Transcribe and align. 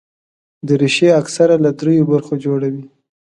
دریشي 0.67 1.07
اکثره 1.21 1.55
له 1.63 1.69
درېو 1.79 2.09
برخو 2.11 2.33
جوړه 2.43 2.67
وي. 2.73 2.85